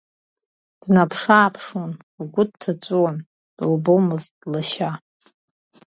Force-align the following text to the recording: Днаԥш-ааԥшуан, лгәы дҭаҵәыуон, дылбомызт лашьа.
Днаԥш-ааԥшуан, 0.81 1.91
лгәы 2.21 2.43
дҭаҵәыуон, 2.49 3.17
дылбомызт 3.57 4.35
лашьа. 4.51 4.91